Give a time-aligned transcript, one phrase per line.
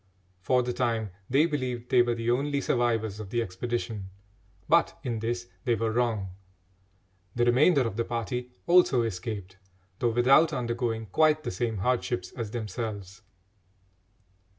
[0.39, 4.09] For the time they believed they were the only survivors of the expedition,
[4.67, 6.29] but in this they were wrong.
[7.35, 9.57] The remainder of the party also escaped,
[9.99, 13.21] though without undergoing quite the same hardships as themselves.